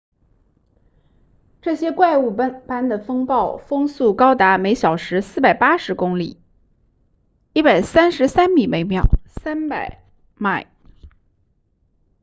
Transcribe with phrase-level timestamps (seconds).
[1.61, 6.41] 这些怪物般的风暴风速高达每小时480公里
[7.53, 8.07] 133
[8.67, 9.09] m/s
[9.43, 9.97] 300
[10.39, 10.65] mph